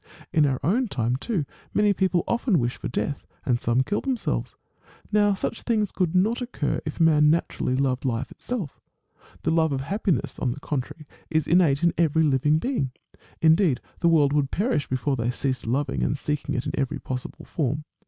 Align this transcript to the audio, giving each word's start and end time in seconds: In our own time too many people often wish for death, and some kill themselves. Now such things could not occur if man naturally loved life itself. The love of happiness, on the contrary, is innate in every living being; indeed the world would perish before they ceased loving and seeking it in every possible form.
In 0.33 0.47
our 0.47 0.59
own 0.63 0.87
time 0.87 1.15
too 1.15 1.45
many 1.75 1.93
people 1.93 2.23
often 2.27 2.57
wish 2.57 2.75
for 2.77 2.87
death, 2.87 3.27
and 3.45 3.61
some 3.61 3.81
kill 3.83 4.01
themselves. 4.01 4.55
Now 5.11 5.35
such 5.35 5.61
things 5.61 5.91
could 5.91 6.15
not 6.15 6.41
occur 6.41 6.81
if 6.85 6.99
man 6.99 7.29
naturally 7.29 7.75
loved 7.75 8.03
life 8.03 8.31
itself. 8.31 8.79
The 9.43 9.51
love 9.51 9.71
of 9.71 9.81
happiness, 9.81 10.39
on 10.39 10.53
the 10.53 10.59
contrary, 10.59 11.05
is 11.29 11.45
innate 11.47 11.83
in 11.83 11.93
every 11.99 12.23
living 12.23 12.57
being; 12.57 12.89
indeed 13.43 13.79
the 13.99 14.09
world 14.09 14.33
would 14.33 14.49
perish 14.49 14.87
before 14.87 15.15
they 15.15 15.29
ceased 15.29 15.67
loving 15.67 16.01
and 16.01 16.17
seeking 16.17 16.55
it 16.55 16.65
in 16.65 16.71
every 16.79 16.97
possible 16.97 17.45
form. 17.45 17.83